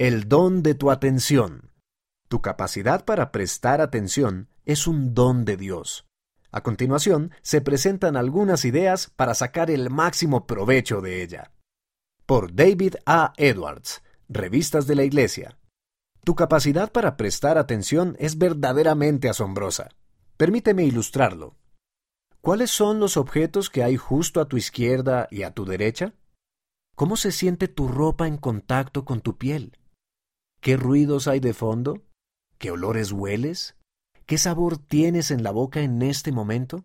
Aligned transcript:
El 0.00 0.30
don 0.30 0.62
de 0.62 0.74
tu 0.74 0.90
atención. 0.90 1.72
Tu 2.30 2.40
capacidad 2.40 3.04
para 3.04 3.30
prestar 3.30 3.82
atención 3.82 4.48
es 4.64 4.86
un 4.86 5.12
don 5.12 5.44
de 5.44 5.58
Dios. 5.58 6.06
A 6.50 6.62
continuación, 6.62 7.32
se 7.42 7.60
presentan 7.60 8.16
algunas 8.16 8.64
ideas 8.64 9.10
para 9.14 9.34
sacar 9.34 9.70
el 9.70 9.90
máximo 9.90 10.46
provecho 10.46 11.02
de 11.02 11.22
ella. 11.22 11.52
Por 12.24 12.54
David 12.54 12.94
A. 13.04 13.34
Edwards, 13.36 14.02
Revistas 14.30 14.86
de 14.86 14.94
la 14.94 15.04
Iglesia. 15.04 15.58
Tu 16.24 16.34
capacidad 16.34 16.90
para 16.90 17.18
prestar 17.18 17.58
atención 17.58 18.16
es 18.18 18.38
verdaderamente 18.38 19.28
asombrosa. 19.28 19.90
Permíteme 20.38 20.84
ilustrarlo. 20.84 21.56
¿Cuáles 22.40 22.70
son 22.70 23.00
los 23.00 23.18
objetos 23.18 23.68
que 23.68 23.84
hay 23.84 23.98
justo 23.98 24.40
a 24.40 24.48
tu 24.48 24.56
izquierda 24.56 25.28
y 25.30 25.42
a 25.42 25.50
tu 25.50 25.66
derecha? 25.66 26.14
¿Cómo 26.96 27.18
se 27.18 27.32
siente 27.32 27.68
tu 27.68 27.86
ropa 27.86 28.26
en 28.26 28.38
contacto 28.38 29.04
con 29.04 29.20
tu 29.20 29.36
piel? 29.36 29.76
¿Qué 30.60 30.76
ruidos 30.76 31.26
hay 31.26 31.40
de 31.40 31.54
fondo? 31.54 32.02
¿Qué 32.58 32.70
olores 32.70 33.12
hueles? 33.12 33.76
¿Qué 34.26 34.36
sabor 34.36 34.76
tienes 34.76 35.30
en 35.30 35.42
la 35.42 35.52
boca 35.52 35.80
en 35.80 36.02
este 36.02 36.32
momento? 36.32 36.84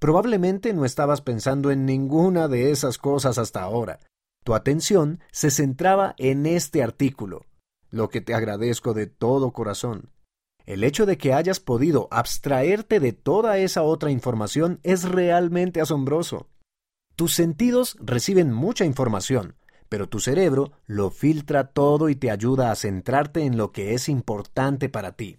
Probablemente 0.00 0.72
no 0.74 0.84
estabas 0.84 1.20
pensando 1.20 1.70
en 1.70 1.86
ninguna 1.86 2.48
de 2.48 2.72
esas 2.72 2.98
cosas 2.98 3.38
hasta 3.38 3.62
ahora. 3.62 4.00
Tu 4.44 4.54
atención 4.54 5.20
se 5.30 5.52
centraba 5.52 6.16
en 6.18 6.46
este 6.46 6.82
artículo, 6.82 7.46
lo 7.90 8.08
que 8.08 8.20
te 8.20 8.34
agradezco 8.34 8.92
de 8.92 9.06
todo 9.06 9.52
corazón. 9.52 10.10
El 10.66 10.82
hecho 10.82 11.06
de 11.06 11.16
que 11.16 11.32
hayas 11.32 11.60
podido 11.60 12.08
abstraerte 12.10 12.98
de 12.98 13.12
toda 13.12 13.56
esa 13.58 13.84
otra 13.84 14.10
información 14.10 14.80
es 14.82 15.04
realmente 15.08 15.80
asombroso. 15.80 16.48
Tus 17.14 17.34
sentidos 17.34 17.96
reciben 18.00 18.52
mucha 18.52 18.84
información, 18.84 19.54
pero 19.94 20.08
tu 20.08 20.18
cerebro 20.18 20.72
lo 20.86 21.12
filtra 21.12 21.68
todo 21.68 22.08
y 22.08 22.16
te 22.16 22.32
ayuda 22.32 22.72
a 22.72 22.74
centrarte 22.74 23.44
en 23.44 23.56
lo 23.56 23.70
que 23.70 23.94
es 23.94 24.08
importante 24.08 24.88
para 24.88 25.12
ti. 25.12 25.38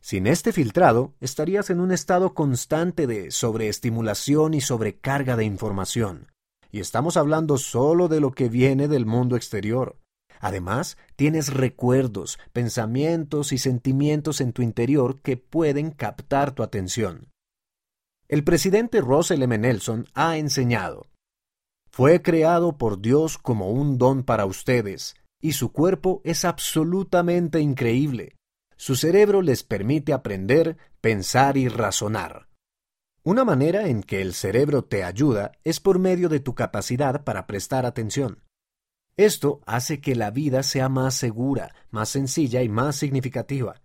Sin 0.00 0.26
este 0.26 0.52
filtrado, 0.52 1.14
estarías 1.20 1.70
en 1.70 1.78
un 1.78 1.92
estado 1.92 2.34
constante 2.34 3.06
de 3.06 3.30
sobreestimulación 3.30 4.54
y 4.54 4.60
sobrecarga 4.60 5.36
de 5.36 5.44
información. 5.44 6.32
Y 6.72 6.80
estamos 6.80 7.16
hablando 7.16 7.58
solo 7.58 8.08
de 8.08 8.18
lo 8.18 8.32
que 8.32 8.48
viene 8.48 8.88
del 8.88 9.06
mundo 9.06 9.36
exterior. 9.36 10.00
Además, 10.40 10.98
tienes 11.14 11.54
recuerdos, 11.54 12.40
pensamientos 12.52 13.52
y 13.52 13.58
sentimientos 13.58 14.40
en 14.40 14.52
tu 14.52 14.62
interior 14.62 15.20
que 15.20 15.36
pueden 15.36 15.92
captar 15.92 16.56
tu 16.56 16.64
atención. 16.64 17.28
El 18.26 18.42
presidente 18.42 19.00
Russell 19.00 19.42
M. 19.42 19.56
Nelson 19.58 20.06
ha 20.14 20.38
enseñado, 20.38 21.06
fue 21.90 22.22
creado 22.22 22.78
por 22.78 23.00
Dios 23.00 23.38
como 23.38 23.70
un 23.70 23.98
don 23.98 24.22
para 24.22 24.46
ustedes, 24.46 25.16
y 25.40 25.52
su 25.52 25.72
cuerpo 25.72 26.20
es 26.24 26.44
absolutamente 26.44 27.60
increíble. 27.60 28.36
Su 28.76 28.94
cerebro 28.94 29.42
les 29.42 29.64
permite 29.64 30.12
aprender, 30.12 30.76
pensar 31.00 31.56
y 31.56 31.68
razonar. 31.68 32.48
Una 33.24 33.44
manera 33.44 33.88
en 33.88 34.02
que 34.02 34.22
el 34.22 34.32
cerebro 34.34 34.84
te 34.84 35.04
ayuda 35.04 35.52
es 35.64 35.80
por 35.80 35.98
medio 35.98 36.28
de 36.28 36.40
tu 36.40 36.54
capacidad 36.54 37.24
para 37.24 37.46
prestar 37.46 37.84
atención. 37.84 38.44
Esto 39.16 39.60
hace 39.66 40.00
que 40.00 40.14
la 40.14 40.30
vida 40.30 40.62
sea 40.62 40.88
más 40.88 41.14
segura, 41.14 41.74
más 41.90 42.08
sencilla 42.08 42.62
y 42.62 42.68
más 42.68 42.96
significativa. 42.96 43.82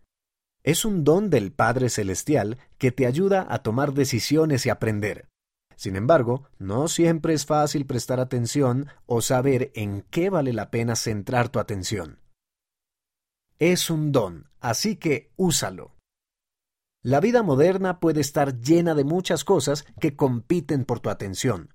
Es 0.63 0.85
un 0.85 1.03
don 1.03 1.29
del 1.29 1.51
Padre 1.51 1.89
Celestial 1.89 2.59
que 2.77 2.91
te 2.91 3.07
ayuda 3.07 3.47
a 3.49 3.63
tomar 3.63 3.93
decisiones 3.93 4.65
y 4.65 4.69
aprender. 4.69 5.27
Sin 5.75 5.95
embargo, 5.95 6.43
no 6.59 6.87
siempre 6.87 7.33
es 7.33 7.45
fácil 7.45 7.85
prestar 7.85 8.19
atención 8.19 8.87
o 9.05 9.21
saber 9.21 9.71
en 9.75 10.03
qué 10.09 10.29
vale 10.29 10.53
la 10.53 10.71
pena 10.71 10.95
centrar 10.95 11.49
tu 11.49 11.59
atención. 11.59 12.19
Es 13.59 13.89
un 13.89 14.11
don, 14.11 14.49
así 14.59 14.97
que 14.97 15.31
úsalo. 15.35 15.95
La 17.01 17.19
vida 17.19 17.43
moderna 17.43 17.99
puede 17.99 18.21
estar 18.21 18.59
llena 18.59 18.95
de 18.95 19.03
muchas 19.03 19.43
cosas 19.43 19.85
que 19.99 20.15
compiten 20.15 20.85
por 20.85 20.99
tu 20.99 21.09
atención. 21.09 21.73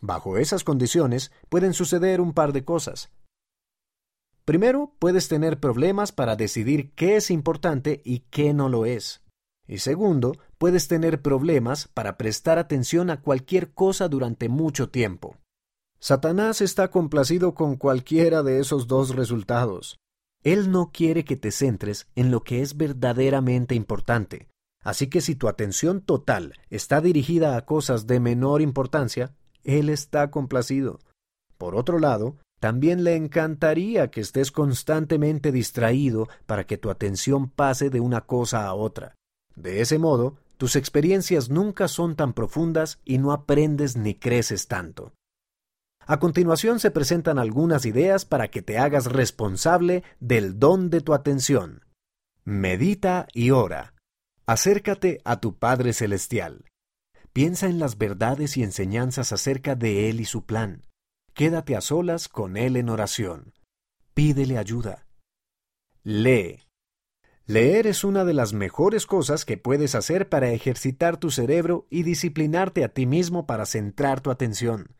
Bajo 0.00 0.38
esas 0.38 0.64
condiciones 0.64 1.32
pueden 1.48 1.74
suceder 1.74 2.20
un 2.20 2.32
par 2.32 2.52
de 2.52 2.64
cosas. 2.64 3.10
Primero, 4.44 4.94
puedes 4.98 5.28
tener 5.28 5.60
problemas 5.60 6.12
para 6.12 6.36
decidir 6.36 6.92
qué 6.94 7.16
es 7.16 7.30
importante 7.30 8.02
y 8.04 8.20
qué 8.30 8.52
no 8.52 8.68
lo 8.68 8.84
es. 8.84 9.23
Y 9.66 9.78
segundo, 9.78 10.32
puedes 10.58 10.88
tener 10.88 11.22
problemas 11.22 11.88
para 11.88 12.16
prestar 12.16 12.58
atención 12.58 13.10
a 13.10 13.20
cualquier 13.20 13.72
cosa 13.72 14.08
durante 14.08 14.48
mucho 14.48 14.90
tiempo. 14.90 15.36
Satanás 15.98 16.60
está 16.60 16.88
complacido 16.88 17.54
con 17.54 17.76
cualquiera 17.76 18.42
de 18.42 18.60
esos 18.60 18.86
dos 18.86 19.14
resultados. 19.14 19.98
Él 20.42 20.70
no 20.70 20.90
quiere 20.92 21.24
que 21.24 21.36
te 21.36 21.50
centres 21.50 22.06
en 22.14 22.30
lo 22.30 22.42
que 22.42 22.60
es 22.60 22.76
verdaderamente 22.76 23.74
importante. 23.74 24.48
Así 24.82 25.06
que 25.06 25.22
si 25.22 25.34
tu 25.34 25.48
atención 25.48 26.02
total 26.02 26.52
está 26.68 27.00
dirigida 27.00 27.56
a 27.56 27.64
cosas 27.64 28.06
de 28.06 28.20
menor 28.20 28.60
importancia, 28.60 29.34
él 29.64 29.88
está 29.88 30.30
complacido. 30.30 30.98
Por 31.56 31.74
otro 31.74 31.98
lado, 31.98 32.36
también 32.60 33.02
le 33.02 33.16
encantaría 33.16 34.10
que 34.10 34.20
estés 34.20 34.52
constantemente 34.52 35.52
distraído 35.52 36.28
para 36.44 36.66
que 36.66 36.76
tu 36.76 36.90
atención 36.90 37.48
pase 37.48 37.88
de 37.88 38.00
una 38.00 38.22
cosa 38.22 38.66
a 38.66 38.74
otra. 38.74 39.14
De 39.56 39.80
ese 39.80 39.98
modo, 39.98 40.36
tus 40.56 40.76
experiencias 40.76 41.50
nunca 41.50 41.88
son 41.88 42.16
tan 42.16 42.32
profundas 42.32 43.00
y 43.04 43.18
no 43.18 43.32
aprendes 43.32 43.96
ni 43.96 44.14
creces 44.14 44.68
tanto. 44.68 45.12
A 46.06 46.18
continuación 46.18 46.80
se 46.80 46.90
presentan 46.90 47.38
algunas 47.38 47.86
ideas 47.86 48.24
para 48.24 48.48
que 48.48 48.62
te 48.62 48.78
hagas 48.78 49.06
responsable 49.06 50.04
del 50.20 50.58
don 50.58 50.90
de 50.90 51.00
tu 51.00 51.14
atención. 51.14 51.82
Medita 52.44 53.26
y 53.32 53.50
ora. 53.50 53.94
Acércate 54.46 55.22
a 55.24 55.40
tu 55.40 55.56
Padre 55.56 55.94
Celestial. 55.94 56.66
Piensa 57.32 57.66
en 57.66 57.78
las 57.78 57.96
verdades 57.96 58.56
y 58.58 58.62
enseñanzas 58.62 59.32
acerca 59.32 59.74
de 59.74 60.10
Él 60.10 60.20
y 60.20 60.26
su 60.26 60.44
plan. 60.44 60.82
Quédate 61.32 61.74
a 61.74 61.80
solas 61.80 62.28
con 62.28 62.56
Él 62.56 62.76
en 62.76 62.90
oración. 62.90 63.54
Pídele 64.12 64.58
ayuda. 64.58 65.06
Lee. 66.02 66.63
Leer 67.46 67.86
es 67.86 68.04
una 68.04 68.24
de 68.24 68.32
las 68.32 68.54
mejores 68.54 69.04
cosas 69.04 69.44
que 69.44 69.58
puedes 69.58 69.94
hacer 69.94 70.30
para 70.30 70.50
ejercitar 70.52 71.18
tu 71.18 71.30
cerebro 71.30 71.86
y 71.90 72.02
disciplinarte 72.02 72.84
a 72.84 72.88
ti 72.88 73.04
mismo 73.04 73.44
para 73.44 73.66
centrar 73.66 74.22
tu 74.22 74.30
atención. 74.30 74.96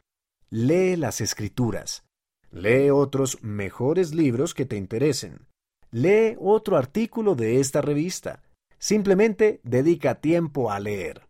Lee 0.50 0.96
las 0.96 1.22
escrituras. 1.22 2.04
Lee 2.50 2.90
otros 2.90 3.42
mejores 3.42 4.12
libros 4.12 4.52
que 4.52 4.66
te 4.66 4.76
interesen. 4.76 5.46
Lee 5.90 6.36
otro 6.38 6.76
artículo 6.76 7.34
de 7.34 7.60
esta 7.60 7.80
revista. 7.80 8.42
Simplemente 8.78 9.62
dedica 9.64 10.20
tiempo 10.20 10.70
a 10.70 10.80
leer. 10.80 11.26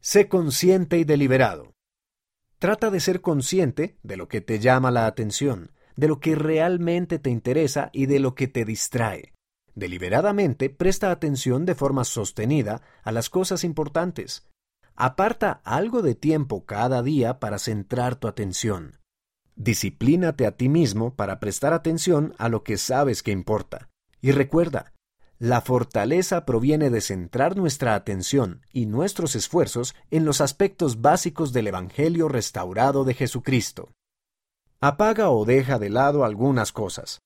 Sé 0.00 0.28
consciente 0.28 0.98
y 0.98 1.04
deliberado. 1.04 1.72
Trata 2.58 2.90
de 2.90 3.00
ser 3.00 3.22
consciente 3.22 3.96
de 4.02 4.18
lo 4.18 4.28
que 4.28 4.42
te 4.42 4.58
llama 4.58 4.90
la 4.90 5.06
atención, 5.06 5.72
de 5.96 6.08
lo 6.08 6.20
que 6.20 6.34
realmente 6.34 7.18
te 7.18 7.30
interesa 7.30 7.88
y 7.94 8.04
de 8.04 8.20
lo 8.20 8.34
que 8.34 8.46
te 8.46 8.66
distrae. 8.66 9.32
Deliberadamente 9.78 10.70
presta 10.70 11.12
atención 11.12 11.64
de 11.64 11.76
forma 11.76 12.04
sostenida 12.04 12.82
a 13.04 13.12
las 13.12 13.30
cosas 13.30 13.62
importantes. 13.62 14.48
Aparta 14.96 15.60
algo 15.62 16.02
de 16.02 16.16
tiempo 16.16 16.64
cada 16.66 17.00
día 17.00 17.38
para 17.38 17.60
centrar 17.60 18.16
tu 18.16 18.26
atención. 18.26 18.98
Disciplínate 19.54 20.46
a 20.46 20.56
ti 20.56 20.68
mismo 20.68 21.14
para 21.14 21.38
prestar 21.38 21.74
atención 21.74 22.34
a 22.38 22.48
lo 22.48 22.64
que 22.64 22.76
sabes 22.76 23.22
que 23.22 23.30
importa. 23.30 23.88
Y 24.20 24.32
recuerda, 24.32 24.94
la 25.38 25.60
fortaleza 25.60 26.44
proviene 26.44 26.90
de 26.90 27.00
centrar 27.00 27.56
nuestra 27.56 27.94
atención 27.94 28.62
y 28.72 28.86
nuestros 28.86 29.36
esfuerzos 29.36 29.94
en 30.10 30.24
los 30.24 30.40
aspectos 30.40 31.00
básicos 31.02 31.52
del 31.52 31.68
Evangelio 31.68 32.28
restaurado 32.28 33.04
de 33.04 33.14
Jesucristo. 33.14 33.92
Apaga 34.80 35.30
o 35.30 35.44
deja 35.44 35.78
de 35.78 35.90
lado 35.90 36.24
algunas 36.24 36.72
cosas. 36.72 37.20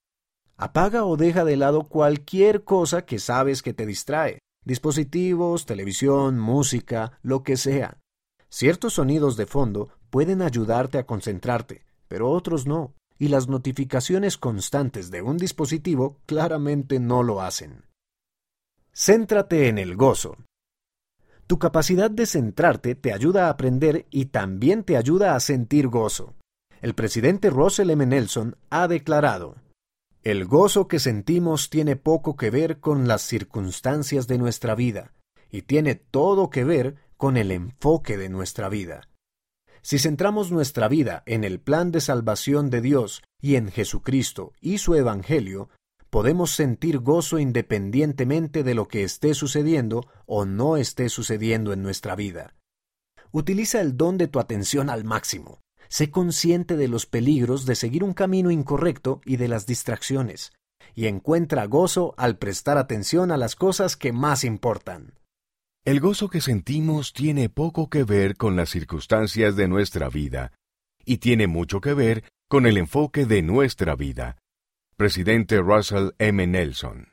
Apaga 0.56 1.04
o 1.04 1.16
deja 1.16 1.44
de 1.44 1.56
lado 1.56 1.88
cualquier 1.88 2.64
cosa 2.64 3.04
que 3.04 3.18
sabes 3.18 3.62
que 3.62 3.74
te 3.74 3.86
distrae. 3.86 4.38
Dispositivos, 4.64 5.66
televisión, 5.66 6.38
música, 6.38 7.18
lo 7.22 7.42
que 7.42 7.56
sea. 7.56 7.98
Ciertos 8.48 8.94
sonidos 8.94 9.36
de 9.36 9.46
fondo 9.46 9.88
pueden 10.10 10.42
ayudarte 10.42 10.98
a 10.98 11.06
concentrarte, 11.06 11.84
pero 12.06 12.30
otros 12.30 12.66
no, 12.66 12.94
y 13.18 13.28
las 13.28 13.48
notificaciones 13.48 14.36
constantes 14.36 15.10
de 15.10 15.22
un 15.22 15.36
dispositivo 15.36 16.18
claramente 16.26 17.00
no 17.00 17.22
lo 17.22 17.40
hacen. 17.40 17.86
Céntrate 18.92 19.68
en 19.68 19.78
el 19.78 19.96
gozo. 19.96 20.36
Tu 21.46 21.58
capacidad 21.58 22.10
de 22.10 22.26
centrarte 22.26 22.94
te 22.94 23.12
ayuda 23.12 23.46
a 23.46 23.50
aprender 23.50 24.06
y 24.10 24.26
también 24.26 24.84
te 24.84 24.96
ayuda 24.96 25.34
a 25.34 25.40
sentir 25.40 25.88
gozo. 25.88 26.34
El 26.80 26.94
presidente 26.94 27.48
Russell 27.48 27.90
M. 27.90 28.04
Nelson 28.06 28.56
ha 28.70 28.86
declarado, 28.88 29.56
El 30.22 30.44
gozo 30.44 30.86
que 30.86 31.00
sentimos 31.00 31.68
tiene 31.68 31.96
poco 31.96 32.36
que 32.36 32.50
ver 32.50 32.78
con 32.78 33.08
las 33.08 33.22
circunstancias 33.22 34.28
de 34.28 34.38
nuestra 34.38 34.76
vida 34.76 35.14
y 35.50 35.62
tiene 35.62 35.96
todo 35.96 36.48
que 36.48 36.62
ver 36.62 36.94
con 37.16 37.36
el 37.36 37.50
enfoque 37.50 38.16
de 38.16 38.28
nuestra 38.28 38.68
vida. 38.68 39.08
Si 39.82 39.98
centramos 39.98 40.52
nuestra 40.52 40.86
vida 40.86 41.24
en 41.26 41.42
el 41.42 41.58
plan 41.58 41.90
de 41.90 42.00
salvación 42.00 42.70
de 42.70 42.80
Dios 42.80 43.24
y 43.40 43.56
en 43.56 43.68
Jesucristo 43.68 44.52
y 44.60 44.78
su 44.78 44.94
Evangelio, 44.94 45.70
podemos 46.08 46.52
sentir 46.52 47.00
gozo 47.00 47.40
independientemente 47.40 48.62
de 48.62 48.74
lo 48.74 48.86
que 48.86 49.02
esté 49.02 49.34
sucediendo 49.34 50.06
o 50.26 50.44
no 50.44 50.76
esté 50.76 51.08
sucediendo 51.08 51.72
en 51.72 51.82
nuestra 51.82 52.14
vida. 52.14 52.54
Utiliza 53.32 53.80
el 53.80 53.96
don 53.96 54.18
de 54.18 54.28
tu 54.28 54.38
atención 54.38 54.88
al 54.88 55.02
máximo. 55.02 55.61
Sé 55.92 56.10
consciente 56.10 56.78
de 56.78 56.88
los 56.88 57.04
peligros 57.04 57.66
de 57.66 57.74
seguir 57.74 58.02
un 58.02 58.14
camino 58.14 58.50
incorrecto 58.50 59.20
y 59.26 59.36
de 59.36 59.46
las 59.46 59.66
distracciones, 59.66 60.54
y 60.94 61.06
encuentra 61.06 61.66
gozo 61.66 62.14
al 62.16 62.38
prestar 62.38 62.78
atención 62.78 63.30
a 63.30 63.36
las 63.36 63.56
cosas 63.56 63.98
que 63.98 64.10
más 64.10 64.42
importan. 64.42 65.12
El 65.84 66.00
gozo 66.00 66.30
que 66.30 66.40
sentimos 66.40 67.12
tiene 67.12 67.50
poco 67.50 67.90
que 67.90 68.04
ver 68.04 68.38
con 68.38 68.56
las 68.56 68.70
circunstancias 68.70 69.54
de 69.54 69.68
nuestra 69.68 70.08
vida, 70.08 70.54
y 71.04 71.18
tiene 71.18 71.46
mucho 71.46 71.82
que 71.82 71.92
ver 71.92 72.24
con 72.48 72.64
el 72.64 72.78
enfoque 72.78 73.26
de 73.26 73.42
nuestra 73.42 73.94
vida. 73.94 74.38
Presidente 74.96 75.58
Russell 75.60 76.12
M. 76.18 76.46
Nelson 76.46 77.08